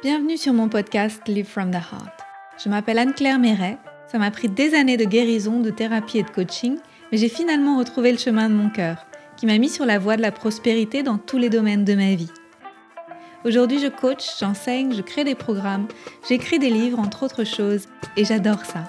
[0.00, 2.20] Bienvenue sur mon podcast Live from the Heart.
[2.62, 3.78] Je m'appelle Anne-Claire Méret.
[4.06, 6.76] Ça m'a pris des années de guérison, de thérapie et de coaching,
[7.10, 9.04] mais j'ai finalement retrouvé le chemin de mon cœur,
[9.36, 12.14] qui m'a mis sur la voie de la prospérité dans tous les domaines de ma
[12.14, 12.30] vie.
[13.44, 15.88] Aujourd'hui, je coach, j'enseigne, je crée des programmes,
[16.28, 17.86] j'écris des livres, entre autres choses,
[18.16, 18.84] et j'adore ça.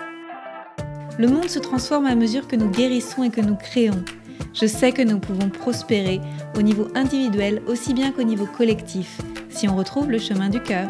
[1.17, 4.05] Le monde se transforme à mesure que nous guérissons et que nous créons.
[4.53, 6.21] Je sais que nous pouvons prospérer
[6.55, 9.19] au niveau individuel aussi bien qu'au niveau collectif
[9.59, 10.87] si on retrouve le chemin du cœur.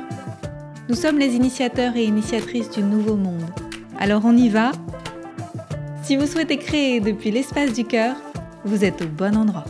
[0.89, 3.49] Nous sommes les initiateurs et initiatrices du nouveau monde.
[3.97, 4.73] Alors on y va
[6.03, 8.15] Si vous souhaitez créer depuis l'espace du cœur,
[8.65, 9.65] vous êtes au bon endroit.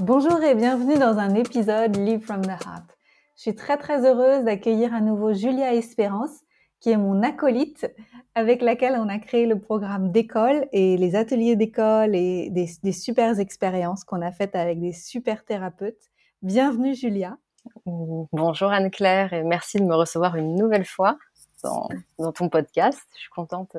[0.00, 2.98] Bonjour et bienvenue dans un épisode Live from the Heart.
[3.36, 6.40] Je suis très très heureuse d'accueillir à nouveau Julia Espérance,
[6.80, 7.86] qui est mon acolyte,
[8.34, 12.92] avec laquelle on a créé le programme d'école et les ateliers d'école et des, des
[12.92, 16.10] super expériences qu'on a faites avec des super thérapeutes.
[16.40, 17.36] Bienvenue Julia.
[17.84, 21.18] Bonjour Anne-Claire et merci de me recevoir une nouvelle fois
[21.62, 23.00] dans, dans ton podcast.
[23.14, 23.76] Je suis contente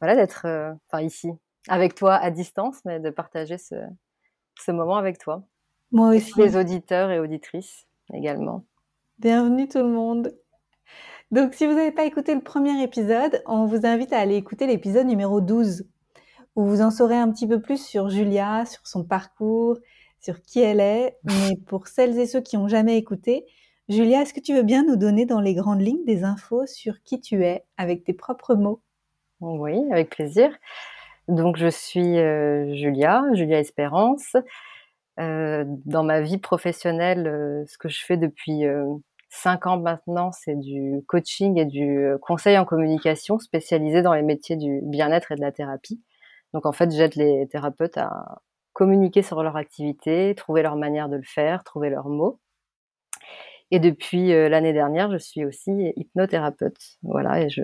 [0.00, 1.30] voilà, d'être euh, enfin, ici
[1.68, 3.76] avec toi à distance, mais de partager ce,
[4.58, 5.44] ce moment avec toi.
[5.92, 6.32] Moi aussi.
[6.38, 8.64] Les auditeurs et auditrices également.
[9.18, 10.34] Bienvenue tout le monde.
[11.30, 14.66] Donc, si vous n'avez pas écouté le premier épisode, on vous invite à aller écouter
[14.66, 15.86] l'épisode numéro 12,
[16.56, 19.78] où vous en saurez un petit peu plus sur Julia, sur son parcours,
[20.20, 21.18] sur qui elle est.
[21.24, 23.46] Mais pour celles et ceux qui n'ont jamais écouté,
[23.88, 27.00] Julia, est-ce que tu veux bien nous donner dans les grandes lignes des infos sur
[27.04, 28.82] qui tu es, avec tes propres mots?
[29.40, 30.50] Oui, avec plaisir.
[31.28, 34.34] Donc, je suis euh, Julia, Julia Espérance.
[35.20, 38.64] Euh, dans ma vie professionnelle, euh, ce que je fais depuis
[39.30, 44.56] cinq ans maintenant, c'est du coaching et du conseil en communication spécialisé dans les métiers
[44.56, 46.02] du bien-être et de la thérapie.
[46.52, 51.16] Donc en fait, j'aide les thérapeutes à communiquer sur leur activité, trouver leur manière de
[51.16, 52.40] le faire, trouver leurs mots.
[53.70, 56.98] Et depuis euh, l'année dernière, je suis aussi hypnothérapeute.
[57.02, 57.62] Voilà, et je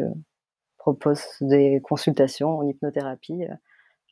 [0.79, 3.55] propose des consultations en hypnothérapie euh,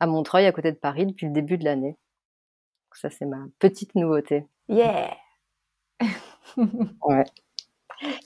[0.01, 1.97] à Montreuil, à côté de Paris, depuis le début de l'année.
[2.95, 4.47] Ça, c'est ma petite nouveauté.
[4.69, 5.17] Yeah!
[6.57, 7.25] ouais.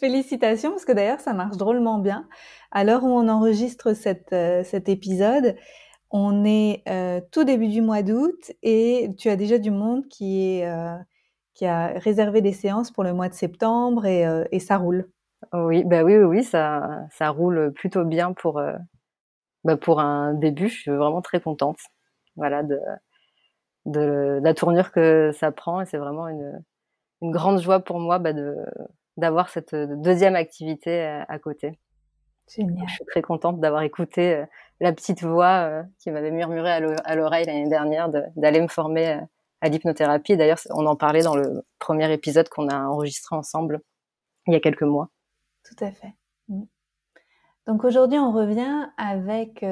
[0.00, 2.28] Félicitations, parce que d'ailleurs, ça marche drôlement bien.
[2.70, 3.92] À l'heure où on enregistre
[4.32, 5.56] euh, cet épisode,
[6.10, 10.58] on est euh, tout début du mois d'août et tu as déjà du monde qui,
[10.58, 10.96] est, euh,
[11.54, 15.10] qui a réservé des séances pour le mois de septembre et, ça roule.
[15.52, 18.60] Oui, bah oui, oui, oui, ça, ça roule plutôt bien pour,
[19.64, 20.68] bah pour un début.
[20.68, 21.78] Je suis vraiment très contente,
[22.36, 22.78] voilà, de,
[23.86, 26.62] de, la tournure que ça prend et c'est vraiment une,
[27.22, 28.56] une grande joie pour moi bah, de
[29.18, 31.78] d'avoir cette deuxième activité à, à côté.
[32.48, 32.88] Génial.
[32.88, 34.46] Je suis très contente d'avoir écouté euh,
[34.80, 39.20] la petite voix euh, qui m'avait murmuré à l'oreille l'année dernière d'aller me former euh,
[39.60, 40.36] à l'hypnothérapie.
[40.36, 43.80] D'ailleurs, on en parlait dans le premier épisode qu'on a enregistré ensemble
[44.46, 45.10] il y a quelques mois.
[45.64, 46.14] Tout à fait.
[46.48, 46.62] Mm.
[47.66, 49.62] Donc aujourd'hui, on revient avec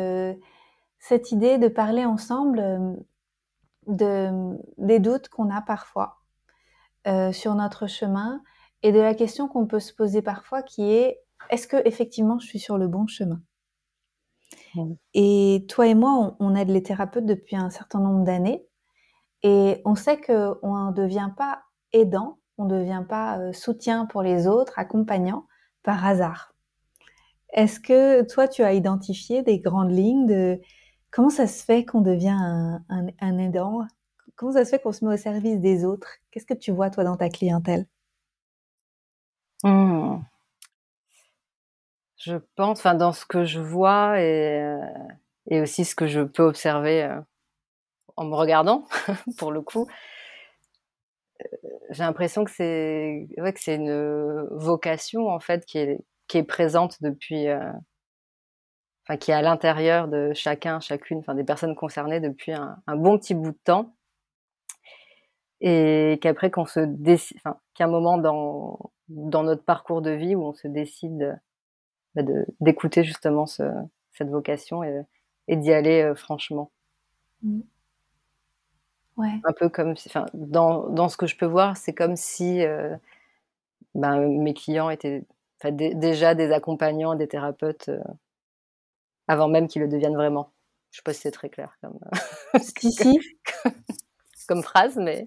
[0.98, 2.98] cette idée de parler ensemble
[3.86, 6.18] de, des doutes qu'on a parfois
[7.32, 8.42] sur notre chemin
[8.86, 11.20] et de la question qu'on peut se poser parfois qui est
[11.50, 13.42] est-ce que effectivement je suis sur le bon chemin?
[14.76, 14.92] Mmh.
[15.12, 18.64] Et toi et moi, on, aide les thérapeutes depuis un certain nombre d'années.
[19.42, 24.22] Et on sait qu'on ne devient pas aidant, on ne devient pas euh, soutien pour
[24.22, 25.48] les autres, accompagnant
[25.82, 26.54] par hasard.
[27.54, 30.60] Est-ce que toi, tu as identifié des grandes lignes de
[31.10, 32.38] comment ça se fait qu'on devient
[32.88, 33.80] un, aidant?
[34.36, 36.08] Comment ça se fait qu'on se met au service des autres?
[36.30, 37.86] Qu'est-ce que tu vois, toi, dans ta clientèle?
[39.64, 40.20] Mmh.
[42.26, 46.42] Je pense, enfin dans ce que je vois et, euh, aussi ce que je peux
[46.42, 47.20] observer euh,
[48.16, 48.86] en me regardant,
[49.38, 49.86] pour le coup,
[51.40, 51.46] euh,
[51.90, 53.28] j'ai l'impression que c'est
[53.68, 57.46] une vocation en fait qui est présente depuis,
[59.04, 63.18] enfin qui est à l'intérieur de chacun, chacune, enfin des personnes concernées depuis un, bon
[63.18, 63.94] petit bout de temps,
[65.60, 70.52] et qu'après qu'on se décide, enfin moment dans dans notre parcours de vie où on
[70.52, 71.40] se décide
[72.14, 72.22] bah,
[72.60, 73.62] d'écouter justement ce,
[74.12, 75.02] cette vocation et,
[75.48, 76.70] et d'y aller euh, franchement.
[77.42, 77.60] Mmh.
[79.16, 79.40] Ouais.
[79.44, 82.94] Un peu comme si, dans, dans ce que je peux voir, c'est comme si euh,
[83.94, 85.24] ben, mes clients étaient
[85.72, 88.00] déjà des accompagnants, des thérapeutes, euh,
[89.28, 90.52] avant même qu'ils le deviennent vraiment.
[90.90, 91.98] Je sais pas si c'est très clair comme,
[92.62, 93.20] si, si.
[94.48, 95.26] comme phrase, mais.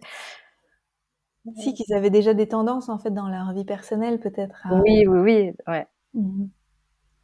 [1.58, 4.68] Si, qu'ils avaient déjà des tendances en fait dans leur vie personnelle, peut-être.
[4.72, 5.88] Oui, oui, oui, ouais.
[6.14, 6.46] Mmh.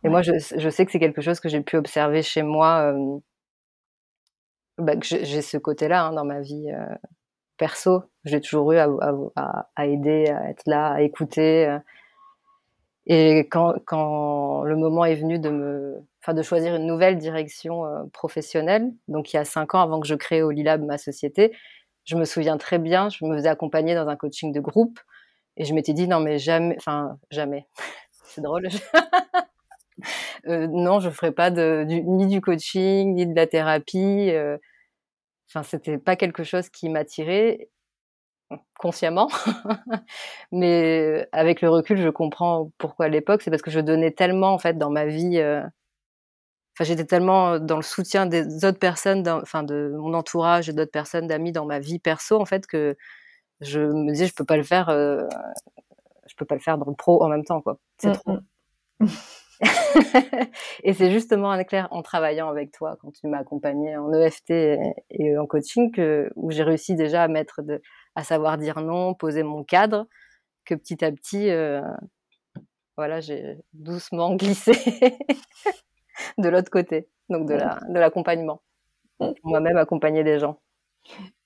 [0.04, 2.94] Et moi, je, je, sais que c'est quelque chose que j'ai pu observer chez moi,
[2.94, 3.18] euh,
[4.78, 6.96] bah, que j'ai ce côté-là hein, dans ma vie euh,
[7.58, 8.04] perso.
[8.24, 8.88] J'ai toujours eu à,
[9.84, 11.78] aider, à être là, à écouter.
[13.08, 17.84] Et quand, quand le moment est venu de me, enfin, de choisir une nouvelle direction
[18.14, 21.52] professionnelle, donc il y a cinq ans avant que je crée Olilab ma société,
[22.06, 25.00] je me souviens très bien, je me faisais accompagner dans un coaching de groupe
[25.58, 27.68] et je m'étais dit non mais jamais, enfin jamais,
[28.24, 28.68] c'est drôle.
[30.48, 34.30] euh, non, je ferai pas de, ni du coaching ni de la thérapie.
[34.32, 34.58] Euh,
[35.50, 37.70] enfin, c'était pas quelque chose qui m'attirait
[38.78, 39.30] consciemment,
[40.52, 43.42] mais avec le recul, je comprends pourquoi à l'époque.
[43.42, 45.42] C'est parce que je donnais tellement en fait dans ma vie.
[46.76, 50.74] Euh, enfin, j'étais tellement dans le soutien des autres personnes, enfin de mon entourage et
[50.74, 52.96] d'autres personnes, d'amis dans ma vie perso en fait que
[53.62, 55.24] je me disais je peux pas le faire euh,
[56.28, 57.80] je peux pas le faire dans le pro en même temps quoi.
[57.98, 58.38] C'est mmh, trop.
[59.00, 59.06] mmh.
[60.84, 64.52] et c'est justement un éclair en travaillant avec toi quand tu m'as accompagné en EFT
[64.52, 67.82] et, en coaching que où j'ai réussi déjà à mettre de
[68.16, 70.08] à savoir dire non poser mon cadre
[70.66, 71.82] que petit à petit euh,
[72.98, 74.74] voilà j'ai doucement glissé
[76.38, 78.62] de l'autre côté donc de la de l'accompagnement
[79.44, 80.60] moi-même accompagner des gens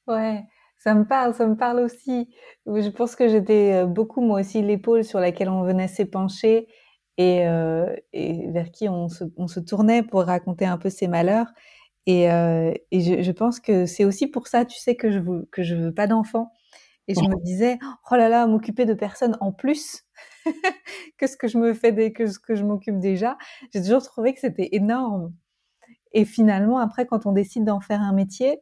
[0.07, 0.43] ouais
[0.79, 2.29] ça me parle, ça me parle aussi.
[2.65, 6.67] Je pense que j'étais euh, beaucoup, moi aussi, l'épaule sur laquelle on venait s'épancher
[7.17, 11.09] et, euh, et vers qui on se, on se, tournait pour raconter un peu ses
[11.09, 11.47] malheurs.
[12.05, 15.19] Et, euh, et je, je, pense que c'est aussi pour ça, tu sais, que je
[15.19, 16.53] veux, que je veux pas d'enfants.
[17.09, 17.77] Et je me disais,
[18.11, 20.03] oh là là, m'occuper de personnes en plus
[21.17, 23.37] que ce que je me fais, des, que ce que je m'occupe déjà.
[23.73, 25.33] J'ai toujours trouvé que c'était énorme.
[26.11, 28.61] Et finalement, après, quand on décide d'en faire un métier,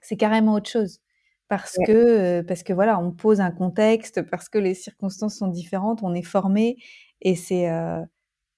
[0.00, 1.00] c'est carrément autre chose
[1.48, 6.00] parce que parce que voilà, on pose un contexte, parce que les circonstances sont différentes,
[6.02, 6.76] on est formé
[7.20, 7.68] et c'est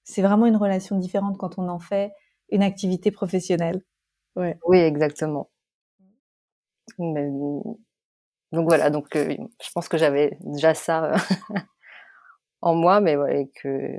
[0.03, 2.11] c'est vraiment une relation différente quand on en fait
[2.49, 3.81] une activité professionnelle.
[4.35, 4.57] Ouais.
[4.67, 5.49] Oui, exactement.
[6.99, 7.77] donc
[8.51, 11.13] voilà, donc je pense que j'avais déjà ça
[12.63, 13.97] en moi, mais voilà, que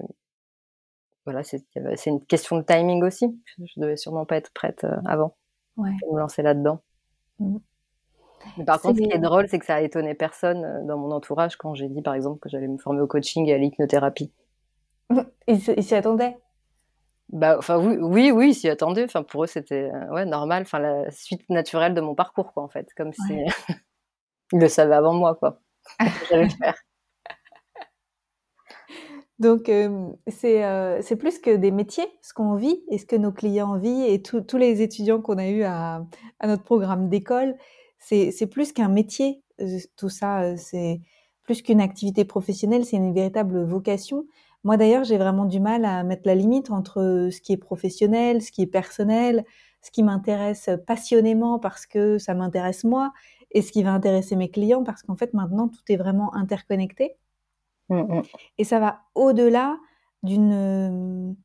[1.24, 1.64] voilà, c'est
[2.06, 3.40] une question de timing aussi.
[3.58, 5.36] Je devais sûrement pas être prête avant
[5.76, 5.90] ouais.
[6.00, 6.82] pour me lancer là-dedans.
[7.38, 7.58] Mmh
[8.66, 11.10] par contre, ce qui est drôle, c'est que ça a étonné personne euh, dans mon
[11.10, 14.32] entourage quand j'ai dit, par exemple, que j'allais me former au coaching et à l'hypnothérapie.
[15.46, 16.36] Ils s'y attendaient?
[17.30, 19.04] Bah, enfin oui, oui, oui, ils s'y attendaient.
[19.04, 20.62] Enfin, pour eux, c'était euh, ouais normal.
[20.62, 23.34] Enfin, la suite naturelle de mon parcours, quoi, en fait, comme si
[24.52, 25.60] ils le savaient avant moi, quoi.
[26.30, 26.76] J'allais faire.
[29.38, 29.70] Donc,
[30.28, 34.22] c'est plus que des métiers, ce qu'on vit et ce que nos clients vivent et
[34.22, 36.06] tous les étudiants qu'on a eu à,
[36.40, 37.56] à notre programme d'école
[38.04, 39.42] c'est plus qu'un métier,
[39.96, 41.00] tout ça, c'est
[41.42, 44.26] plus qu'une activité professionnelle, c'est une véritable vocation.
[44.62, 48.42] Moi d'ailleurs, j'ai vraiment du mal à mettre la limite entre ce qui est professionnel,
[48.42, 49.44] ce qui est personnel,
[49.82, 53.12] ce qui m'intéresse passionnément parce que ça m'intéresse moi,
[53.50, 57.16] et ce qui va intéresser mes clients parce qu'en fait maintenant tout est vraiment interconnecté.
[57.88, 58.22] Mmh, mmh.
[58.58, 59.78] Et ça va au-delà
[60.22, 61.36] d'une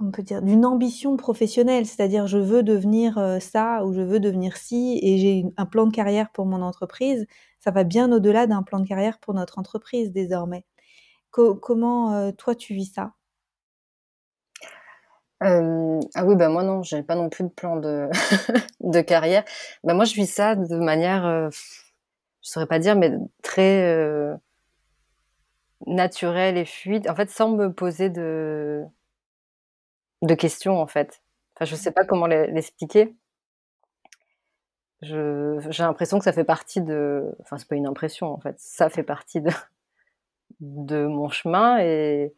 [0.00, 4.20] on peut dire, d'une ambition professionnelle, c'est-à-dire je veux devenir euh, ça ou je veux
[4.20, 7.26] devenir ci et j'ai un plan de carrière pour mon entreprise,
[7.58, 10.64] ça va bien au-delà d'un plan de carrière pour notre entreprise désormais.
[11.30, 13.12] comment euh, toi tu vis ça?
[15.42, 18.08] Euh, ah oui, bah moi non, j'ai pas non plus de plan de,
[18.80, 19.44] de carrière.
[19.84, 21.58] Bah moi je vis ça de manière, je
[22.42, 23.12] saurais pas dire, mais
[23.42, 24.38] très
[25.86, 27.08] naturelle et fluide.
[27.08, 28.84] En fait, sans me poser de,
[30.22, 31.22] de questions en fait.
[31.56, 33.14] Enfin, je sais pas comment l'expliquer.
[35.02, 37.34] J'ai l'impression que ça fait partie de.
[37.40, 38.56] Enfin, c'est pas une impression en fait.
[38.58, 39.50] Ça fait partie de
[40.60, 42.34] de mon chemin et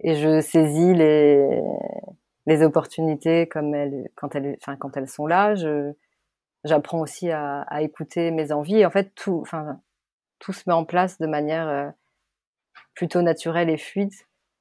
[0.00, 1.60] et je saisis les
[2.46, 5.54] les opportunités comme elles quand elles enfin quand elles sont là.
[5.54, 5.92] Je
[6.64, 9.80] j'apprends aussi à, à, écouter mes envies et en fait tout enfin
[10.40, 11.90] tout se met en place de manière euh,
[13.00, 14.12] plutôt naturelle et fluide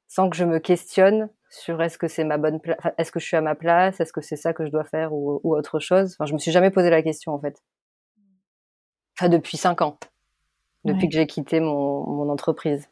[0.07, 3.25] sans que je me questionne sur est-ce que c'est ma bonne place, est-ce que je
[3.25, 6.13] suis à ma place, est-ce que c'est ça que je dois faire ou, autre chose.
[6.13, 7.61] Enfin, je me suis jamais posé la question en fait.
[9.17, 9.99] Enfin, depuis cinq ans,
[10.85, 12.87] depuis que j'ai quitté mon, mon, entreprise.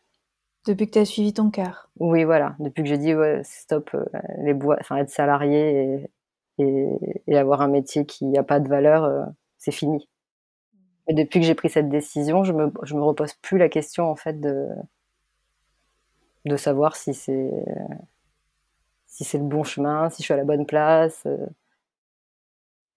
[0.66, 1.90] Depuis que tu as suivi ton cœur.
[1.98, 2.58] Oui, voilà.
[2.60, 4.04] Depuis que j'ai dit ouais, stop euh,
[4.44, 6.10] les bois, enfin être salarié
[6.58, 9.24] et, et, et, avoir un métier qui n'a pas de valeur, euh,
[9.58, 10.10] c'est fini.
[11.08, 14.12] Et depuis que j'ai pris cette décision, je me, je me repose plus la question
[14.12, 14.68] en fait de
[16.48, 17.52] de savoir si c'est
[19.18, 21.24] si c'est le bon chemin, si je suis à la bonne place.
[21.26, 21.48] Euh.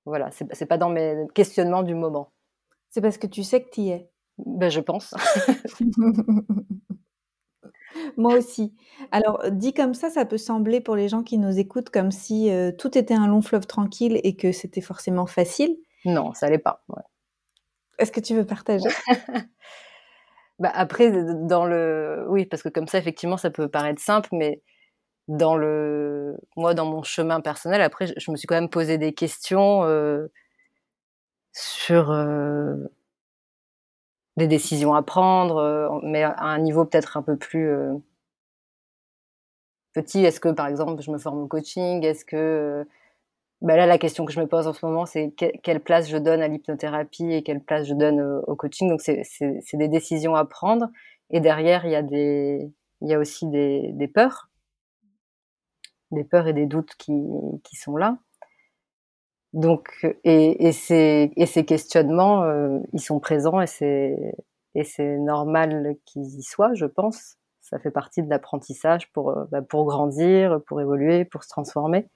[0.05, 2.31] Voilà, c'est pas dans mes questionnements du moment.
[2.91, 4.11] C'est parce que tu sais que tu y es.
[4.39, 5.15] Ben, je pense.
[8.17, 8.75] Moi aussi.
[9.13, 12.51] Alors, dit comme ça, ça peut sembler pour les gens qui nous écoutent comme si
[12.51, 15.77] euh, tout était un long fleuve tranquille et que c'était forcément facile.
[16.05, 16.85] Non, ça l'est pas.
[17.99, 18.89] Est-ce que tu veux partager?
[20.61, 22.27] bah Après, dans le...
[22.29, 24.63] Oui, parce que comme ça, effectivement, ça peut paraître simple, mais
[25.29, 26.37] dans le...
[26.57, 30.29] moi, dans mon chemin personnel, après, je me suis quand même posé des questions euh,
[31.53, 32.77] sur euh,
[34.37, 37.71] des décisions à prendre, euh, mais à un niveau peut-être un peu plus
[39.95, 40.25] petit.
[40.25, 42.05] Est-ce que, par exemple, je me forme au coaching?
[42.05, 42.87] Est-ce que
[43.63, 46.17] bah là, la question que je me pose en ce moment, c'est quelle place je
[46.17, 48.89] donne à l'hypnothérapie et quelle place je donne au, coaching.
[48.89, 50.89] Donc, c'est des décisions à prendre.
[51.29, 54.49] Et derrière, il y a des, il y a aussi des, des peurs,
[56.11, 57.13] des peurs et des doutes qui,
[57.63, 58.19] qui sont là.
[59.53, 64.35] Donc, et, et, ces, et ces questionnements, euh, ils sont présents et c'est,
[64.75, 67.37] et c'est normal qu'ils y soient, je pense.
[67.61, 72.09] Ça fait partie de l'apprentissage pour, euh, bah, pour grandir, pour évoluer, pour se transformer.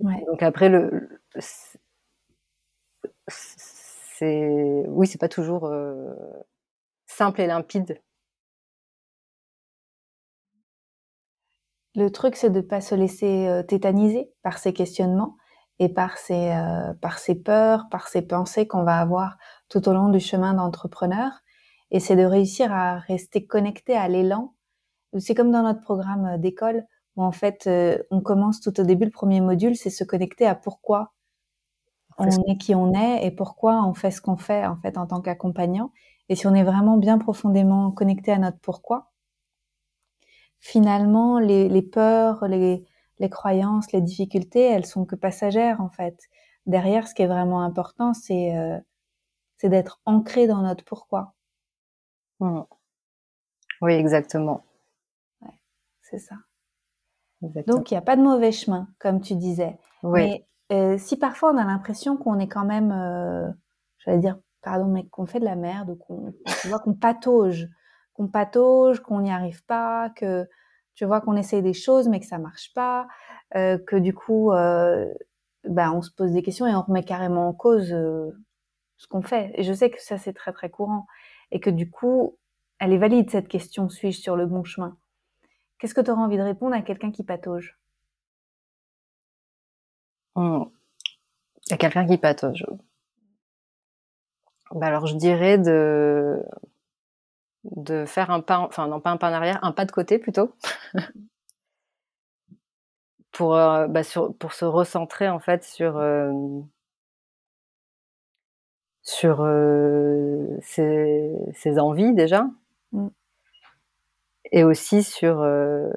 [0.00, 1.20] Donc après, le,
[3.28, 6.14] c'est, oui, c'est pas toujours euh,
[7.06, 8.00] simple et limpide.
[11.96, 15.36] Le truc, c'est de ne pas se laisser euh, tétaniser par ces questionnements
[15.78, 19.36] et par ces, euh, par ces peurs, par ces pensées qu'on va avoir
[19.68, 21.32] tout au long du chemin d'entrepreneur.
[21.90, 24.54] Et c'est de réussir à rester connecté à l'élan.
[25.18, 26.84] C'est comme dans notre programme d'école
[27.20, 30.46] où en fait euh, on commence tout au début le premier module, c'est se connecter
[30.46, 31.12] à pourquoi
[32.18, 35.06] on est qui on est et pourquoi on fait ce qu'on fait en fait en
[35.06, 35.92] tant qu'accompagnant.
[36.28, 39.10] Et si on est vraiment bien profondément connecté à notre pourquoi,
[40.58, 42.84] finalement les, les peurs, les,
[43.18, 46.18] les croyances, les difficultés, elles sont que passagères en fait.
[46.66, 48.78] Derrière, ce qui est vraiment important, c'est euh,
[49.58, 51.34] c'est d'être ancré dans notre pourquoi.
[52.40, 52.60] Mmh.
[53.82, 54.64] Oui, exactement.
[55.42, 55.58] Ouais,
[56.02, 56.36] c'est ça.
[57.66, 59.78] Donc, il n'y a pas de mauvais chemin, comme tu disais.
[60.12, 63.50] Mais euh, si parfois on a l'impression qu'on est quand même, euh,
[63.98, 67.68] j'allais dire, pardon, mais qu'on fait de la merde, qu'on, tu vois, qu'on patauge,
[68.14, 70.46] qu'on patauge, qu'on n'y arrive pas, que
[70.94, 73.08] tu vois qu'on essaye des choses mais que ça marche pas,
[73.56, 75.06] euh, que du coup, euh,
[75.64, 78.30] ben, on se pose des questions et on remet carrément en cause euh,
[78.98, 79.52] ce qu'on fait.
[79.54, 81.06] Et je sais que ça c'est très très courant
[81.50, 82.36] et que du coup,
[82.78, 84.96] elle est valide cette question suis-je sur le bon chemin?
[85.80, 87.78] Qu'est-ce que tu auras envie de répondre à quelqu'un qui patauge?
[90.36, 90.64] Mmh.
[91.70, 92.66] À quelqu'un qui patauge.
[94.72, 96.42] Bah alors je dirais de
[97.64, 100.18] de faire un pas, enfin non pas un pas en arrière, un pas de côté
[100.18, 100.54] plutôt,
[103.32, 106.30] pour euh, bah, sur, pour se recentrer en fait sur euh,
[109.02, 112.46] sur euh, ses, ses, envies déjà,
[112.92, 113.08] mmh
[114.52, 115.90] et aussi sur euh,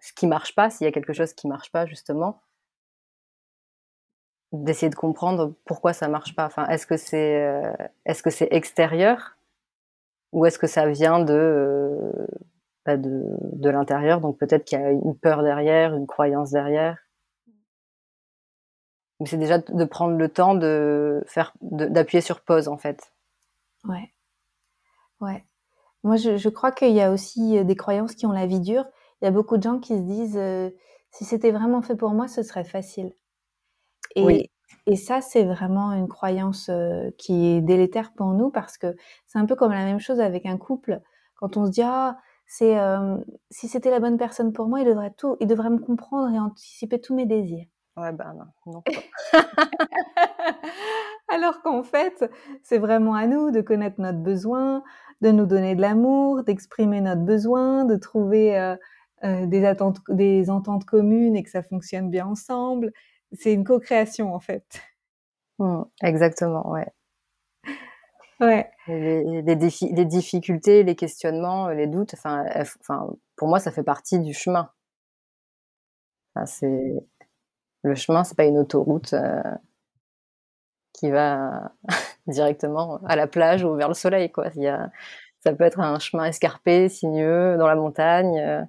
[0.00, 2.40] ce qui marche pas, s'il y a quelque chose qui marche pas justement,
[4.52, 6.46] d'essayer de comprendre pourquoi ça marche pas.
[6.46, 7.72] Enfin, est-ce que c'est euh,
[8.04, 9.36] est-ce que c'est extérieur
[10.32, 12.26] ou est-ce que ça vient de euh,
[12.86, 14.20] bah de, de l'intérieur?
[14.20, 16.98] Donc peut-être qu'il y a une peur derrière, une croyance derrière.
[19.20, 23.12] Mais c'est déjà de prendre le temps de faire d'appuyer sur pause en fait.
[23.84, 24.12] Ouais.
[25.20, 25.44] Ouais.
[26.02, 28.60] Moi, je, je crois qu'il y a aussi euh, des croyances qui ont la vie
[28.60, 28.84] dure.
[29.20, 30.70] Il y a beaucoup de gens qui se disent euh,
[31.10, 33.12] si c'était vraiment fait pour moi, ce serait facile.
[34.16, 34.50] Et, oui.
[34.86, 39.38] et ça, c'est vraiment une croyance euh, qui est délétère pour nous parce que c'est
[39.38, 41.00] un peu comme la même chose avec un couple.
[41.36, 43.16] Quand on se dit ah, c'est euh,
[43.50, 46.38] si c'était la bonne personne pour moi, il devrait tout, il devrait me comprendre et
[46.38, 47.66] anticiper tous mes désirs.
[47.96, 48.82] Ouais, ben non, non.
[51.28, 52.28] Alors qu'en fait,
[52.64, 54.82] c'est vraiment à nous de connaître notre besoin,
[55.20, 58.76] de nous donner de l'amour, d'exprimer notre besoin, de trouver euh,
[59.24, 62.92] euh, des, attentes, des ententes communes et que ça fonctionne bien ensemble.
[63.32, 64.82] C'est une co-création en fait.
[65.58, 66.88] Mmh, exactement, ouais.
[68.40, 68.70] Ouais.
[68.86, 72.46] Les, les, défis, les, difficultés, les questionnements, les doutes, enfin,
[73.36, 74.70] pour moi, ça fait partie du chemin.
[76.46, 76.94] C'est
[77.82, 79.12] le chemin, c'est pas une autoroute.
[79.12, 79.42] Euh
[81.00, 81.72] qui va
[82.30, 84.30] directement à la plage ou vers le soleil.
[84.30, 84.48] Quoi.
[84.56, 84.90] Il y a,
[85.40, 88.62] ça peut être un chemin escarpé, sinueux, dans la montagne, euh,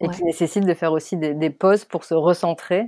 [0.00, 0.14] et ouais.
[0.14, 2.86] qui nécessite de faire aussi des, des, pauses pour se recentrer.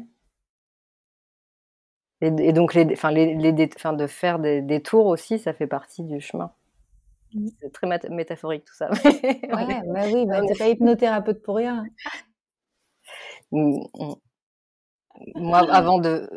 [2.21, 5.52] Et, et donc, les, enfin, les, les, enfin, de faire des, des, tours aussi, ça
[5.52, 6.52] fait partie du chemin.
[7.35, 7.49] Mmh.
[7.61, 8.90] C'est très métaphorique tout ça.
[8.90, 11.85] ouais, bah oui, bah, t'es pas hypnothérapeute pour rien.
[13.52, 14.14] Mmh, mmh.
[15.37, 16.28] Moi, avant de,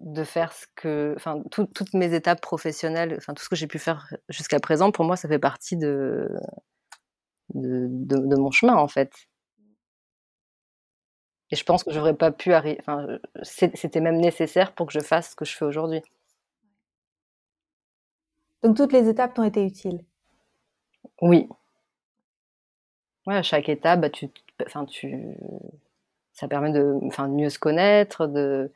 [0.00, 3.66] de faire ce que, enfin, tout, toutes mes étapes professionnelles, enfin, tout ce que j'ai
[3.66, 6.28] pu faire jusqu'à présent, pour moi, ça fait partie de,
[7.54, 9.12] de, de, de, mon chemin, en fait.
[11.50, 12.78] Et je pense que j'aurais pas pu arriver.
[12.80, 13.06] Enfin,
[13.42, 16.02] c'était même nécessaire pour que je fasse ce que je fais aujourd'hui.
[18.62, 20.04] Donc toutes les étapes t'ont été utiles?
[21.22, 21.48] Oui.
[23.26, 24.30] Ouais, à chaque étape, bah, tu,
[24.66, 25.36] enfin, tu,
[26.32, 28.72] ça permet de, enfin, de mieux se connaître, de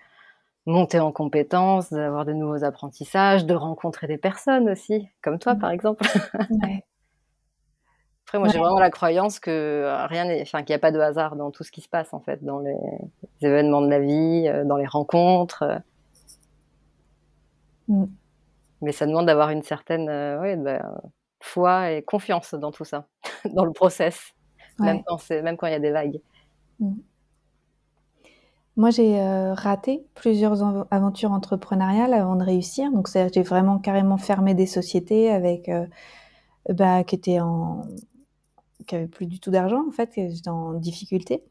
[0.66, 5.58] monter en compétences, d'avoir de nouveaux apprentissages, de rencontrer des personnes aussi, comme toi, mmh.
[5.58, 6.04] par exemple.
[6.50, 6.84] Ouais.
[8.26, 10.92] Après, moi, j'ai vraiment la croyance que euh, rien n'est, enfin, qu'il n'y a pas
[10.92, 12.76] de hasard dans tout ce qui se passe, en fait, dans les,
[13.42, 15.82] événements de la vie, euh, dans les rencontres.
[17.88, 18.04] Mm.
[18.80, 21.00] Mais ça demande d'avoir une certaine euh, bah,
[21.40, 23.06] foi et confiance dans tout ça,
[23.52, 24.34] dans le process,
[24.78, 26.20] même quand c'est, même quand il y a des vagues.
[26.80, 26.94] Mm.
[28.76, 29.20] Moi, j'ai
[29.54, 32.90] raté plusieurs aventures entrepreneuriales avant de réussir.
[32.90, 35.70] Donc, j'ai vraiment carrément fermé des sociétés avec,
[36.68, 37.82] bah, qui étaient en,
[38.84, 41.44] qui avait plus du tout d'argent, en fait, qui était en difficulté.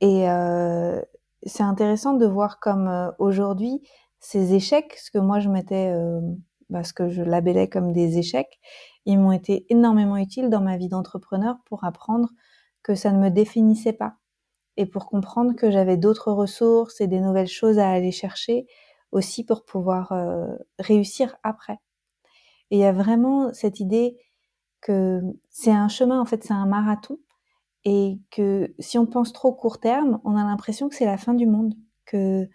[0.00, 1.00] Et euh,
[1.44, 3.82] c'est intéressant de voir comme euh, aujourd'hui,
[4.20, 6.20] ces échecs, ce que moi je mettais, euh,
[6.70, 8.58] bah, ce que je labellais comme des échecs,
[9.06, 12.28] ils m'ont été énormément utiles dans ma vie d'entrepreneur pour apprendre
[12.82, 14.16] que ça ne me définissait pas
[14.78, 18.66] et pour comprendre que j'avais d'autres ressources et des nouvelles choses à aller chercher
[19.10, 20.46] aussi pour pouvoir euh,
[20.78, 21.78] réussir après.
[22.70, 24.16] Et il y a vraiment cette idée
[24.80, 25.20] que
[25.50, 27.18] c'est un chemin, en fait, c'est un marathon.
[27.84, 31.34] Et que si on pense trop court terme, on a l'impression que c'est la fin
[31.34, 31.74] du monde.
[32.06, 32.48] Que,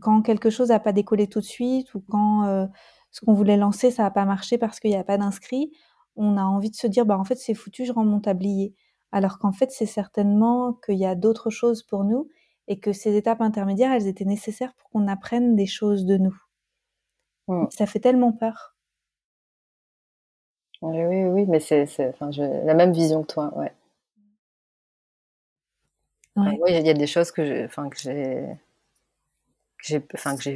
[0.00, 2.66] quand quelque chose n'a pas décollé tout de suite ou quand euh,
[3.12, 5.70] ce qu'on voulait lancer, ça n'a pas marché parce qu'il n'y a pas d'inscrits,
[6.16, 8.74] on a envie de se dire, bah, en fait, c'est foutu, je rends mon tablier.
[9.12, 12.28] Alors qu'en fait, c'est certainement qu'il y a d'autres choses pour nous
[12.68, 16.36] et que ces étapes intermédiaires, elles étaient nécessaires pour qu'on apprenne des choses de nous.
[17.48, 17.66] Mmh.
[17.70, 18.76] Ça fait tellement peur.
[20.82, 23.72] Oui, oui, oui, mais c'est, enfin, la même vision que toi, ouais.
[26.36, 28.56] oui, il y a des choses que j'ai, enfin, que j'ai,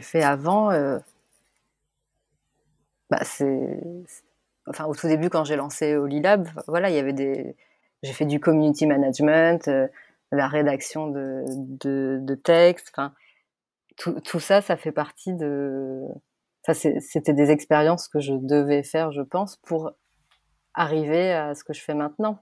[0.01, 0.71] fait avant.
[0.71, 0.99] Euh,
[3.11, 3.83] bah, c'est,
[4.67, 7.55] enfin, au tout début, quand j'ai lancé Olilab, voilà, il y avait des,
[8.05, 9.89] j'ai fait du community management, euh,
[10.31, 13.15] la rédaction de, de, textes, enfin,
[13.97, 16.03] tout, tout ça, ça fait partie de,
[16.73, 19.93] c'était des expériences que je devais faire, je pense, pour
[20.75, 22.39] arriver à ce que je fais maintenant.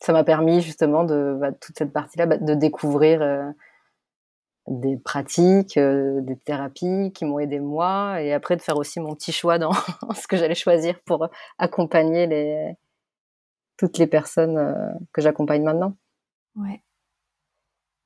[0.00, 3.50] Ça m'a permis justement de bah, toute cette partie-là bah, de découvrir euh,
[4.66, 9.14] des pratiques, euh, des thérapies qui m'ont aidé moi, et après de faire aussi mon
[9.14, 9.72] petit choix dans
[10.14, 12.76] ce que j'allais choisir pour accompagner les
[13.76, 15.96] toutes les personnes euh, que j'accompagne maintenant.
[16.56, 16.82] Ouais.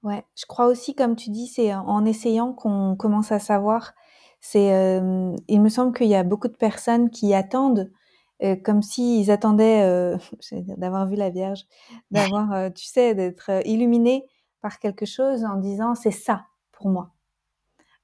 [0.02, 3.94] Ouais, je crois aussi, comme tu dis, c'est en essayant qu'on commence à savoir.
[4.40, 5.00] C'est,
[5.48, 7.90] il me semble qu'il y a beaucoup de personnes qui attendent
[8.44, 10.16] euh, comme s'ils attendaient euh,
[10.52, 11.66] d'avoir vu la Vierge,
[12.10, 14.26] d'avoir, euh, tu sais, d'être illuminés
[14.60, 17.10] par quelque chose en disant c'est ça pour moi.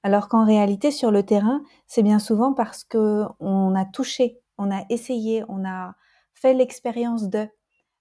[0.03, 4.71] Alors qu'en réalité, sur le terrain, c'est bien souvent parce que on a touché, on
[4.71, 5.95] a essayé, on a
[6.35, 7.49] fait l'expérience de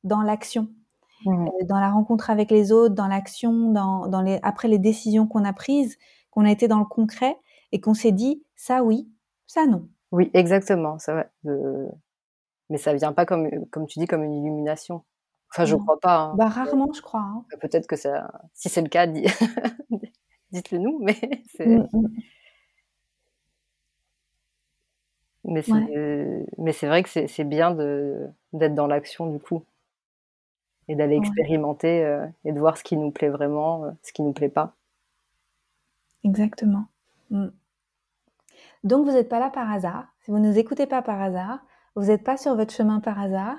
[0.03, 0.67] dans l'action,
[1.25, 1.47] mmh.
[1.65, 5.45] dans la rencontre avec les autres, dans l'action, dans, dans les après les décisions qu'on
[5.45, 5.97] a prises,
[6.29, 7.37] qu'on a été dans le concret
[7.71, 9.09] et qu'on s'est dit ça oui,
[9.47, 9.87] ça non.
[10.11, 10.99] Oui, exactement.
[10.99, 11.25] Ça va
[12.69, 15.03] mais ça vient pas comme, comme tu dis, comme une illumination.
[15.51, 16.17] Enfin, je crois pas.
[16.17, 16.35] Hein.
[16.35, 17.21] Bah, rarement, je crois.
[17.21, 17.45] Hein.
[17.61, 19.05] Peut-être que ça, si c'est le cas,
[20.51, 21.19] dites-le nous, mais
[21.55, 21.67] c'est.
[21.67, 22.07] Mmh, mmh.
[25.45, 29.63] Mais c'est, mais c'est vrai que c'est bien de, d'être dans l'action du coup
[30.87, 34.21] et d'aller expérimenter euh, et de voir ce qui nous plaît vraiment, euh, ce qui
[34.21, 34.73] nous plaît pas.
[36.23, 36.85] Exactement.
[37.31, 37.47] Mmh.
[38.83, 40.07] Donc vous n'êtes pas là par hasard.
[40.21, 41.59] Si vous ne nous écoutez pas par hasard,
[41.95, 43.57] vous n'êtes pas sur votre chemin par hasard.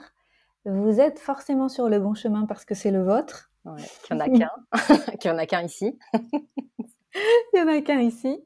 [0.66, 3.50] Vous êtes forcément sur le bon chemin parce que c'est le vôtre.
[3.64, 4.50] Ouais, qu'il n'y en a qu'un.
[5.18, 5.98] qu'il n'y en a qu'un ici.
[7.54, 8.44] Il n'y en a qu'un ici.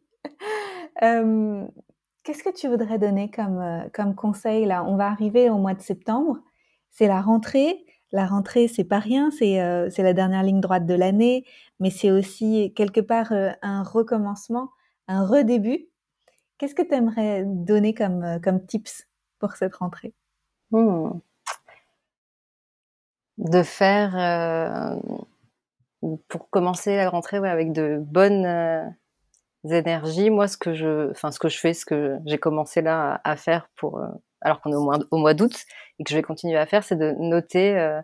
[1.03, 1.67] Euh,
[2.29, 4.85] qu'est-ce que tu voudrais donner comme, euh, comme conseil là?
[4.85, 6.37] On va arriver au mois de septembre.
[6.91, 7.87] C'est la rentrée.
[8.13, 9.31] La rentrée, c'est pas rien.
[9.31, 11.47] C'est euh, la dernière ligne droite de l'année,
[11.81, 14.69] mais c'est aussi quelque part un recommencement,
[15.09, 15.87] un redébut.
[16.59, 19.07] Qu'est-ce que tu aimerais donner comme, comme tips
[19.39, 20.13] pour cette rentrée?
[20.71, 21.21] Hmm.
[23.39, 24.97] De faire, euh,
[26.29, 28.85] pour commencer la rentrée avec de bonnes euh,
[29.65, 33.21] énergies, moi ce que je, enfin ce que je fais, ce que j'ai commencé là
[33.25, 34.07] à, faire pour, euh,
[34.41, 35.65] alors qu'on est au mois, au mois d'août
[35.99, 38.01] et que je vais continuer à faire, c'est de noter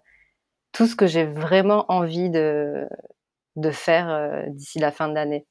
[0.72, 2.88] tout ce que j'ai vraiment envie de,
[3.56, 5.46] de faire d'ici la fin de l'année.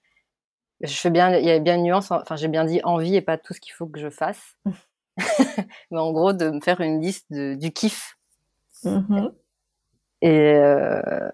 [0.82, 3.22] Je fais bien, il y a bien une nuance, enfin j'ai bien dit envie et
[3.22, 4.58] pas tout ce qu'il faut que je fasse.
[5.92, 8.18] mais en gros de me faire une liste de, du kiff.
[8.84, 9.32] Mm-hmm.
[10.22, 11.30] Et, euh,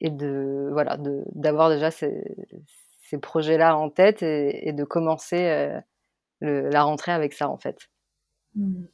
[0.00, 0.96] et de voilà
[1.34, 2.24] d'avoir déjà ces,
[3.10, 5.82] ces projets-là en tête et, de commencer
[6.42, 7.90] euh, la rentrée avec ça en fait.
[8.54, 8.84] Mmh.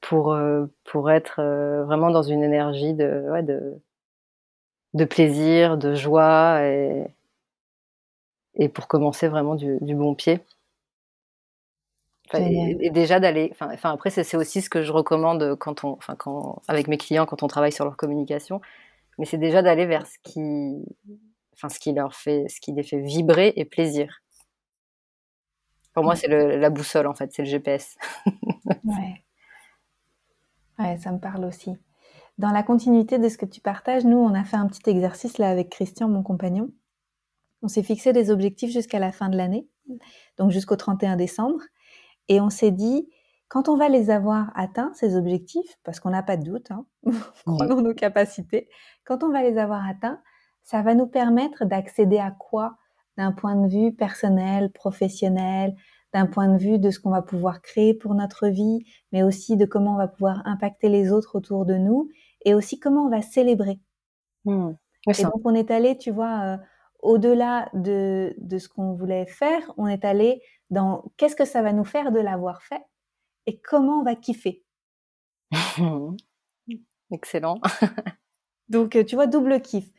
[0.00, 3.82] Pour, euh, pour être euh, vraiment dans une énergie de, ouais, de,
[4.94, 7.06] de plaisir, de joie et,
[8.54, 10.40] et pour commencer vraiment du, du bon pied.
[12.32, 16.62] et, déjà d'aller, enfin après c'est aussi ce que je recommande quand on, enfin quand
[16.68, 18.60] avec mes clients quand on travaille sur leur communication,
[19.18, 20.84] mais c'est déjà d'aller vers ce qui,
[21.54, 24.20] enfin ce qui leur fait, ce qui les fait vibrer et plaisir.
[25.92, 27.96] Pour moi, c'est la boussole en fait, c'est le GPS.
[28.84, 29.24] ouais.
[30.78, 31.76] ouais, ça me parle aussi.
[32.36, 35.38] Dans la continuité de ce que tu partages, nous, on a fait un petit exercice
[35.38, 36.70] là avec Christian, mon compagnon.
[37.62, 39.68] On s'est fixé des objectifs jusqu'à la fin de l'année,
[40.36, 41.60] donc jusqu'au 31 décembre,
[42.28, 43.08] et on s'est dit,
[43.48, 46.86] quand on va les avoir atteints, ces objectifs, parce qu'on n'a pas de doute, hein,
[47.46, 48.68] nos capacités,
[49.04, 50.20] quand on va les avoir atteints,
[50.64, 52.76] ça va nous permettre d'accéder à quoi?
[53.16, 55.76] D'un point de vue personnel, professionnel,
[56.12, 59.56] d'un point de vue de ce qu'on va pouvoir créer pour notre vie, mais aussi
[59.56, 62.08] de comment on va pouvoir impacter les autres autour de nous,
[62.44, 63.78] et aussi comment on va célébrer.
[64.46, 64.72] Mmh.
[65.06, 66.56] Et donc on est allé, tu vois, euh,
[67.00, 71.72] au-delà de, de ce qu'on voulait faire, on est allé dans qu'est-ce que ça va
[71.72, 72.82] nous faire de l'avoir fait
[73.46, 74.64] et comment on va kiffer.
[77.10, 77.60] Excellent.
[78.68, 79.90] donc euh, tu vois, double kiff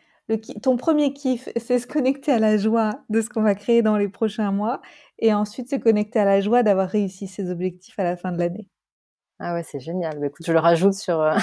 [0.62, 3.98] ton premier kiff, c'est se connecter à la joie de ce qu'on va créer dans
[3.98, 4.82] les prochains mois
[5.20, 8.40] et ensuite se connecter à la joie d'avoir réussi ses objectifs à la fin de
[8.40, 8.68] l'année.
[9.40, 10.20] Ah ouais, c'est génial.
[10.20, 11.38] Bah, écoute, je le rajoute sur, euh,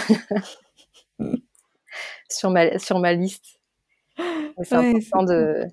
[2.28, 3.60] sur, ma, sur ma liste.
[4.62, 5.64] C'est important de,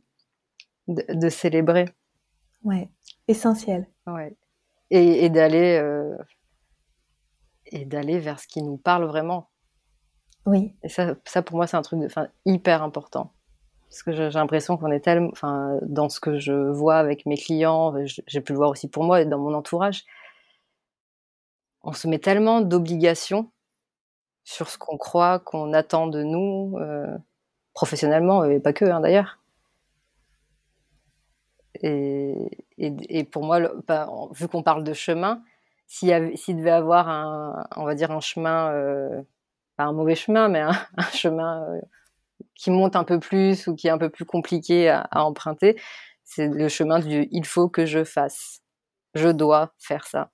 [0.87, 1.85] de, célébrer.
[2.63, 2.89] Ouais,
[3.27, 3.87] essentiel.
[4.07, 4.35] Ouais.
[4.91, 6.15] Et, et d'aller euh,
[7.71, 9.48] et d'aller vers ce qui nous parle vraiment.
[10.45, 10.73] Oui.
[10.83, 12.07] Et ça, pour moi, c'est un truc de,
[12.45, 13.33] hyper important.
[13.89, 17.37] Parce que j'ai l'impression qu'on est tellement, enfin, dans ce que je vois avec mes
[17.37, 20.05] clients, j'ai pu le voir aussi pour moi et dans mon entourage,
[21.81, 23.51] on se met tellement d'obligations
[24.43, 27.17] sur ce qu'on croit, qu'on attend de nous, euh,
[27.73, 29.39] professionnellement et pas que hein, d'ailleurs.
[31.81, 33.59] Et, pour moi,
[34.31, 35.41] vu qu'on parle de chemin,
[35.87, 36.09] s'il
[36.57, 39.21] devait avoir un, on va dire un chemin euh,
[39.79, 40.59] pas un mauvais chemin, mais
[40.97, 41.81] un, chemin euh,
[42.53, 45.79] qui monte un peu plus ou qui est un peu plus compliqué à, emprunter,
[46.25, 48.61] c'est le chemin du il faut que je fasse.
[49.15, 50.31] Je dois faire ça.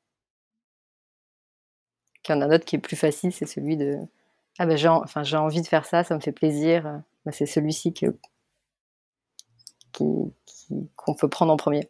[2.24, 4.00] Qu'il y en a un autre qui est plus facile, c'est celui de
[4.58, 7.04] ah ben j'ai enfin j'ai envie de faire ça, ça me fait plaisir.
[7.26, 8.18] Ben, c'est celui-ci que
[9.94, 11.88] qu'on peut prendre en premier.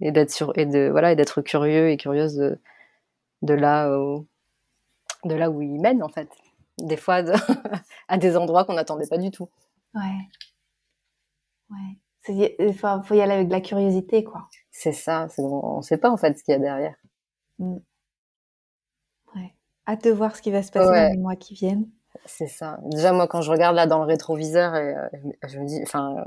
[0.00, 2.58] Et d'être sur et de voilà et d'être curieux et curieuse de,
[3.42, 4.26] de là où,
[5.26, 6.28] de là où il mène en fait.
[6.78, 7.22] Des fois
[8.08, 9.48] à des endroits qu'on n'attendait pas du tout.
[9.94, 10.28] Ouais.
[11.70, 11.98] Ouais.
[12.28, 14.48] Il faut, y aller avec de la curiosité, quoi.
[14.70, 15.28] C'est ça.
[15.38, 16.96] On ne sait pas en fait ce qu'il y a derrière.
[17.58, 17.76] Mm.
[19.34, 19.54] Ouais.
[19.86, 21.88] Hâte de voir ce qui va se passer dans les mois qui viennent.
[22.24, 22.78] C'est ça.
[22.84, 25.08] Déjà moi quand je regarde là dans le rétroviseur et euh,
[25.46, 26.24] je me dis, enfin,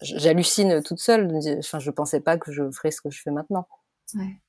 [0.00, 1.32] j'hallucine toute seule.
[1.58, 3.66] Enfin, je pensais pas que je ferais ce que je fais maintenant.
[4.14, 4.40] Ouais.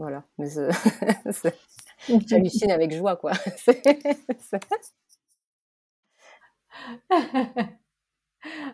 [0.00, 0.24] Voilà.
[2.26, 3.32] J'hallucine avec joie, quoi.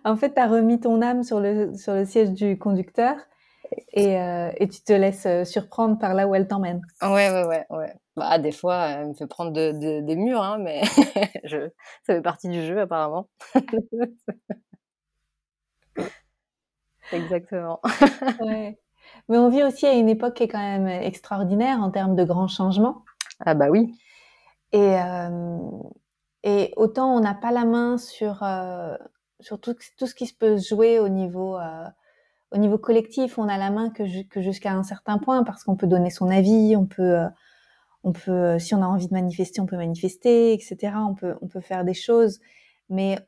[0.05, 3.17] en fait, tu as remis ton âme sur le, sur le siège du conducteur
[3.93, 6.81] et, euh, et tu te laisses euh, surprendre par là où elle t'emmène.
[7.03, 7.67] Ouais, ouais, ouais.
[7.71, 7.93] ouais.
[8.15, 10.83] Bah, des fois, elle me fait prendre de, des murs, hein, mais
[11.45, 11.69] je,
[12.07, 13.29] ça fait partie du jeu, apparemment.
[17.13, 17.81] Exactement.
[18.41, 18.79] ouais.
[19.29, 22.25] Mais on vit aussi à une époque qui est quand même extraordinaire en termes de
[22.25, 23.05] grands changements.
[23.45, 23.95] Ah bah oui.
[24.73, 25.69] Et, euh,
[26.43, 28.97] et autant on n'a pas la main sur, euh,
[29.41, 31.85] sur tout, tout, ce qui se peut jouer au niveau, euh,
[32.53, 35.77] au niveau collectif, on a la main que, que jusqu'à un certain point parce qu'on
[35.77, 37.19] peut donner son avis, on peut,
[38.05, 40.95] on peut, si on a envie de manifester, on peut manifester, etc.
[41.09, 42.41] On peut, on peut faire des choses.
[42.89, 43.19] Mais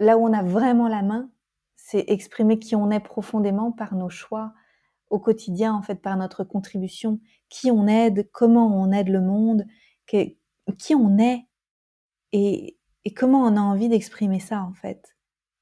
[0.00, 1.30] là où on a vraiment la main,
[1.76, 4.52] c'est exprimer qui on est profondément par nos choix,
[5.12, 7.20] au quotidien, en fait, par notre contribution,
[7.50, 9.66] qui on aide, comment on aide le monde,
[10.06, 11.46] qui on est
[12.32, 12.78] et,
[13.14, 15.14] comment on a envie d'exprimer ça, en fait.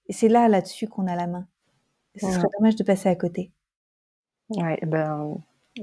[0.06, 1.48] Et c'est là, là-dessus, qu'on a la main.
[2.14, 3.50] ce serait dommage de passer à côté.
[4.50, 5.38] Oui, ben,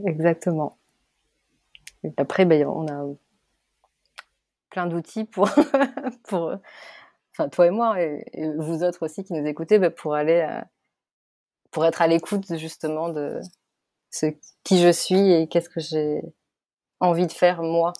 [0.06, 0.78] exactement.
[2.04, 3.06] Et après, ben, on a
[4.70, 5.50] plein d'outils pour,
[6.24, 6.56] pour,
[7.34, 8.24] enfin, toi et moi, et,
[8.58, 10.70] vous autres aussi qui nous écoutez, ben, pour aller à,
[11.72, 13.40] pour être à l'écoute justement de
[14.10, 14.28] ce
[14.64, 16.22] qui je suis et qu'est-ce que j'ai
[17.00, 17.94] envie de faire moi.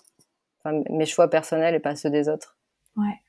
[0.64, 2.56] mes choix personnels et pas ceux des autres.
[2.96, 3.22] Ouais.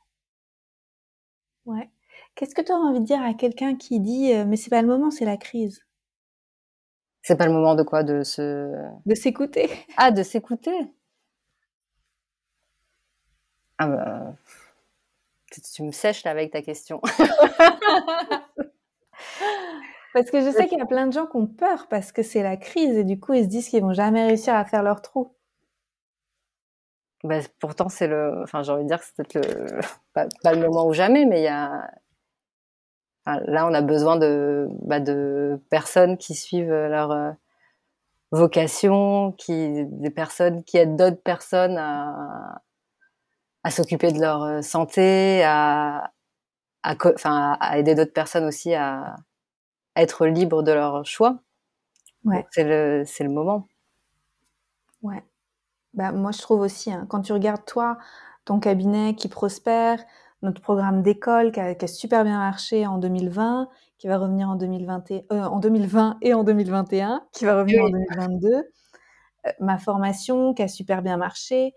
[1.66, 1.90] Ouais.
[2.36, 4.88] Qu'est-ce que tu aurais envie de dire à quelqu'un qui dit mais c'est pas le
[4.88, 5.86] moment, c'est la crise?
[7.22, 8.04] C'est pas le moment de quoi?
[8.04, 8.74] De se.
[9.06, 9.70] De s'écouter.
[9.98, 10.78] Ah, de s'écouter?
[13.78, 14.36] Ah bah.
[15.74, 17.02] Tu me sèches là avec ta question.
[20.14, 22.24] parce que je sais qu'il y a plein de gens qui ont peur parce que
[22.24, 24.84] c'est la crise et du coup ils se disent qu'ils vont jamais réussir à faire
[24.84, 25.36] leur trou.
[27.24, 28.42] Bah, pourtant, c'est le.
[28.44, 29.80] Enfin, j'ai envie de dire que c'est peut-être le.
[30.14, 31.90] Pas, le moment ou jamais, mais il y a.
[33.26, 37.32] là, on a besoin de, bah, de personnes qui suivent leur euh,
[38.32, 42.62] vocation, qui, des personnes qui aident d'autres personnes à,
[43.64, 46.12] à s'occuper de leur euh, santé, à,
[46.84, 49.16] à, enfin, à aider d'autres personnes aussi à,
[50.02, 51.40] être libres de leur choix.
[52.26, 52.46] Ouais.
[52.52, 53.68] C'est le, le moment.
[55.02, 55.24] Ouais.
[55.94, 57.98] Bah, moi, je trouve aussi, hein, quand tu regardes toi,
[58.46, 60.04] ton cabinet qui prospère,
[60.42, 65.12] notre programme d'école qui a, super bien marché en 2020, qui va revenir en, 2020
[65.12, 70.54] et, euh, en 2020 et en 2021, qui va revenir en 2022, euh, ma formation
[70.54, 71.74] qui a super bien marché,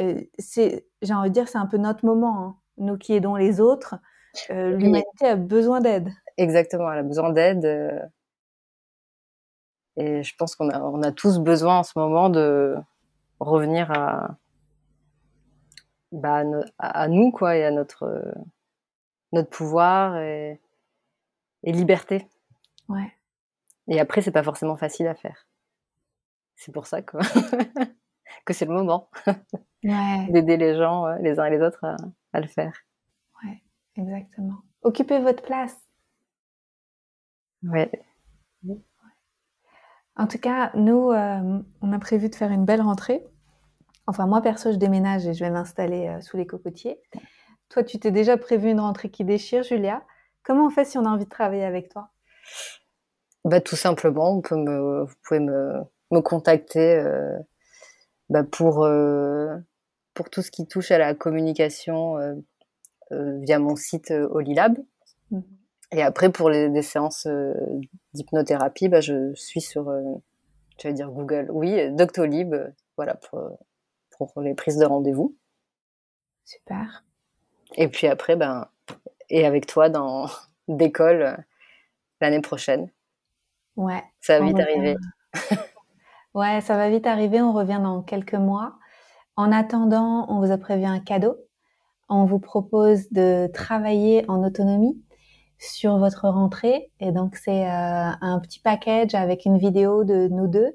[0.00, 2.44] euh, c'est, j'ai envie de dire, c'est un peu notre moment.
[2.44, 2.56] Hein.
[2.76, 3.94] Nous qui aidons les autres,
[4.50, 6.10] l'humanité a besoin d'aide.
[6.36, 7.64] Exactement, elle a besoin d'aide.
[9.96, 12.76] et je pense qu'on a, on a tous besoin en ce moment de,
[13.40, 14.36] revenir à,
[16.12, 16.42] bah,
[16.78, 18.34] à, nous quoi et à notre
[19.32, 20.60] notre pouvoir et,
[21.64, 22.28] liberté.
[22.88, 23.12] Ouais.
[23.88, 25.46] Et après c'est pas forcément facile à faire.
[26.56, 27.16] C'est pour ça que
[28.44, 29.10] que c'est le moment
[29.82, 31.84] d'aider les gens les uns et les autres
[32.32, 32.72] à, le faire.
[33.42, 33.62] Ouais,
[33.96, 34.58] exactement.
[34.82, 35.83] Occupez votre place.
[37.64, 37.90] Ouais.
[40.16, 43.26] En tout cas, nous, euh, on a prévu de faire une belle rentrée.
[44.06, 47.00] Enfin, moi, perso, je déménage et je vais m'installer euh, sous les cocotiers.
[47.68, 50.02] Toi, tu t'es déjà prévu une rentrée qui déchire, Julia.
[50.44, 52.10] Comment on fait si on a envie de travailler avec toi?
[53.44, 55.80] Bah, Tout simplement, on peut me, vous pouvez me,
[56.12, 57.36] me contacter euh,
[58.28, 58.86] bah, pour,
[60.12, 62.16] pour tout ce qui touche à la communication
[63.10, 64.78] via mon site Olilab.
[65.30, 65.40] Mmh.
[65.94, 67.54] Et après, pour les, séances euh,
[68.14, 70.02] d'hypnothérapie, bah, je suis sur, euh,
[70.76, 73.58] tu vas dire Google, oui, Doctolib, euh, voilà, pour,
[74.18, 75.36] pour les prises de rendez-vous.
[76.44, 77.04] Super.
[77.76, 78.66] Et puis après, ben,
[79.30, 80.26] et avec toi dans
[80.68, 81.44] d'école
[82.20, 82.90] l'année prochaine.
[83.76, 84.02] Ouais.
[84.20, 84.96] Ça va vite arriver.
[86.34, 87.40] ouais, ça va vite arriver.
[87.40, 88.74] On revient dans quelques mois.
[89.36, 91.36] En attendant, on vous a prévu un cadeau.
[92.08, 95.00] On vous propose de travailler en autonomie
[95.58, 96.90] sur votre rentrée.
[97.00, 100.72] Et donc, c'est euh, un petit package avec une vidéo de nous deux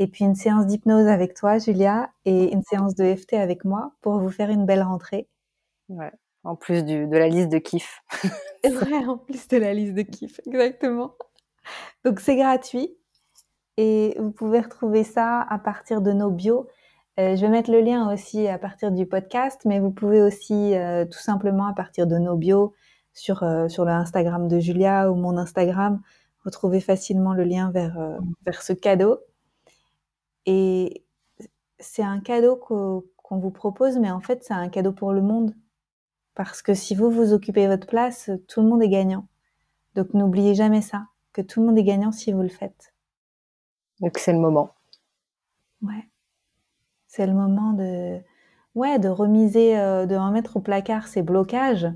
[0.00, 3.92] et puis une séance d'hypnose avec toi, Julia, et une séance de FT avec moi
[4.00, 5.28] pour vous faire une belle rentrée.
[5.90, 6.10] Ouais,
[6.42, 8.02] en plus du, de la liste de kiff.
[8.64, 11.12] vrai, en plus de la liste de kiff, exactement.
[12.04, 12.96] Donc, c'est gratuit
[13.76, 16.66] et vous pouvez retrouver ça à partir de nos bios.
[17.18, 20.74] Euh, je vais mettre le lien aussi à partir du podcast, mais vous pouvez aussi
[20.76, 22.72] euh, tout simplement à partir de nos bios
[23.12, 26.00] sur, euh, sur l'Instagram de Julia ou mon Instagram,
[26.44, 29.18] retrouver facilement le lien vers, euh, vers ce cadeau.
[30.46, 31.04] Et
[31.78, 35.54] c'est un cadeau qu'on vous propose, mais en fait, c'est un cadeau pour le monde.
[36.34, 39.26] Parce que si vous vous occupez votre place, tout le monde est gagnant.
[39.94, 42.94] Donc n'oubliez jamais ça, que tout le monde est gagnant si vous le faites.
[44.00, 44.74] Donc c'est le moment.
[45.82, 46.08] Ouais.
[47.06, 48.20] C'est le moment de,
[48.74, 51.88] ouais, de remiser, euh, de remettre au placard ces blocages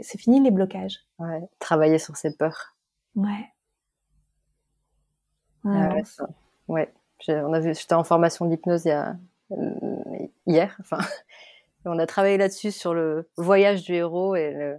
[0.00, 1.00] c'est fini les blocages.
[1.18, 2.76] Ouais, travailler sur ses peurs.
[3.14, 3.48] Ouais.
[5.64, 6.02] Ouais,
[6.68, 6.92] ouais.
[7.28, 9.12] On a j'étais en formation d'hypnose euh,
[10.46, 10.76] hier.
[10.80, 10.98] Enfin,
[11.84, 14.78] on a travaillé là-dessus sur le voyage du héros et,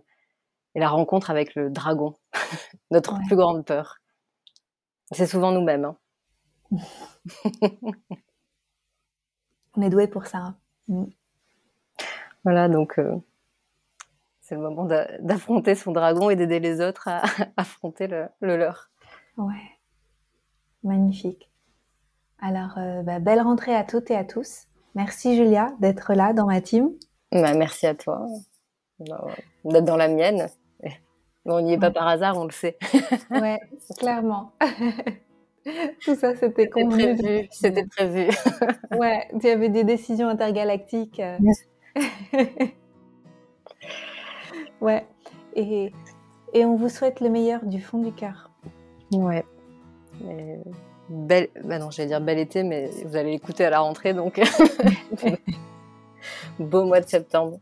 [0.76, 2.16] la rencontre avec le dragon,
[2.92, 4.00] notre plus grande peur.
[5.12, 5.86] C'est souvent nous-mêmes.
[5.86, 5.98] Hein.
[9.76, 10.38] on est doué pour ça.
[10.40, 10.58] Hein.
[10.88, 11.06] Mm.
[12.44, 13.16] Voilà, donc euh,
[14.54, 14.88] c'est le moment
[15.20, 17.24] d'affronter son dragon et d'aider les autres à,
[17.58, 18.92] affronter le, leur.
[19.38, 19.80] Ouais,
[20.84, 21.50] magnifique.
[22.40, 24.68] Alors, euh, bah, belle rentrée à toutes et à tous.
[24.94, 26.92] Merci Julia d'être là dans ma team.
[27.32, 28.28] Bah, merci à toi
[29.00, 29.26] bah,
[29.66, 30.48] d'être dans la mienne.
[31.46, 32.78] On n'y est pas par hasard, on le sait.
[33.32, 33.60] ouais,
[33.98, 34.54] clairement.
[36.06, 37.50] Tout ça, c'était prévu.
[37.52, 38.30] C'était prévu.
[38.92, 41.22] ouais, il y avait des décisions intergalactiques.
[44.84, 45.06] Ouais.
[45.56, 45.94] Et,
[46.54, 48.52] et on vous souhaite le meilleur du fond du cœur.
[49.14, 49.46] Ouais.
[51.10, 54.42] bel, bah non, j'allais dire bel été, mais vous allez l'écouter à la rentrée, donc
[56.60, 57.60] beau mois de septembre.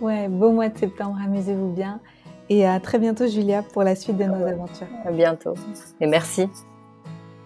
[0.00, 2.00] Ouais, beau mois de septembre, amusez-vous bien.
[2.48, 4.88] Et à très bientôt, Julia, pour la suite de nos aventures.
[5.04, 5.54] À bientôt.
[6.00, 6.48] Et merci.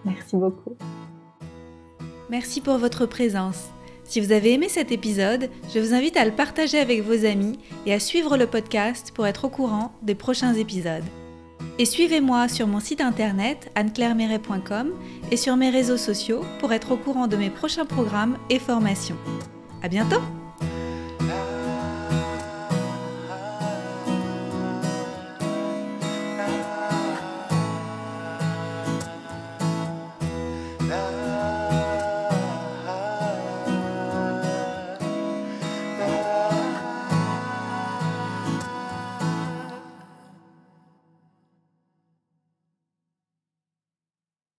[0.03, 0.75] Merci beaucoup.
[2.29, 3.69] Merci pour votre présence.
[4.11, 7.57] Si vous avez aimé cet épisode, je vous invite à le partager avec vos amis
[7.85, 11.05] et à suivre le podcast pour être au courant des prochains épisodes.
[11.79, 14.91] Et suivez-moi sur mon site internet anneclairemeret.com
[15.31, 19.15] et sur mes réseaux sociaux pour être au courant de mes prochains programmes et formations.
[19.81, 20.19] À bientôt!